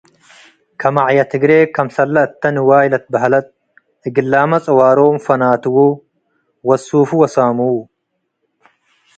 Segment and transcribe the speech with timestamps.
[0.81, 3.47] ከመዕየ ትግሬ ክምሰለ እተ ንዋይ ለትበሀለት
[4.07, 5.75] እግላመ ጽዋሮም ፈናትዉ
[6.67, 7.69] ወሱፉ ወሳምዉ።